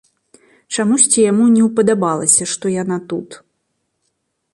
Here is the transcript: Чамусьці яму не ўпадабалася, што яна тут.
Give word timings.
Чамусьці 0.77 1.19
яму 1.31 1.45
не 1.55 1.61
ўпадабалася, 1.67 2.43
што 2.53 2.65
яна 2.83 2.97
тут. 3.13 3.29